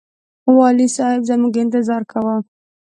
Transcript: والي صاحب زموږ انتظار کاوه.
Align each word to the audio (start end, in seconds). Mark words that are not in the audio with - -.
والي 0.57 0.87
صاحب 0.95 1.21
زموږ 1.29 1.53
انتظار 1.63 2.01
کاوه. 2.11 2.35